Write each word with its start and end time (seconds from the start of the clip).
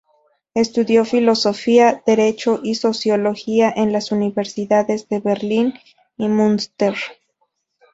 Estudió 0.55 1.05
Filosofía, 1.05 2.01
Derecho 2.07 2.59
y 2.63 2.73
Sociología 2.73 3.71
en 3.75 3.93
las 3.93 4.11
Universidades 4.11 5.07
de 5.09 5.19
Berlín 5.19 5.75
y 6.17 6.27
Münster. 6.27 6.95